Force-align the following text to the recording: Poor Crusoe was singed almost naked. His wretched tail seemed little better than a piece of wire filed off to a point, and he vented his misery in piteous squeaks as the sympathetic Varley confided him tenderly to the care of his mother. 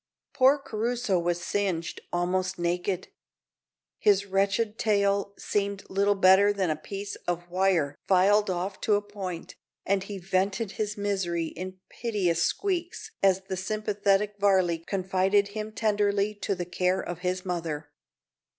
Poor 0.33 0.57
Crusoe 0.57 1.19
was 1.19 1.43
singed 1.43 2.01
almost 2.11 2.57
naked. 2.57 3.09
His 3.99 4.25
wretched 4.25 4.79
tail 4.79 5.35
seemed 5.37 5.87
little 5.91 6.15
better 6.15 6.51
than 6.51 6.71
a 6.71 6.75
piece 6.75 7.15
of 7.27 7.47
wire 7.51 7.95
filed 8.07 8.49
off 8.49 8.81
to 8.81 8.95
a 8.95 9.01
point, 9.03 9.53
and 9.85 10.01
he 10.01 10.17
vented 10.17 10.71
his 10.71 10.97
misery 10.97 11.49
in 11.49 11.77
piteous 11.87 12.41
squeaks 12.41 13.11
as 13.21 13.41
the 13.43 13.55
sympathetic 13.55 14.37
Varley 14.39 14.79
confided 14.79 15.49
him 15.49 15.71
tenderly 15.71 16.33
to 16.33 16.55
the 16.55 16.65
care 16.65 16.99
of 16.99 17.19
his 17.19 17.45
mother. 17.45 17.91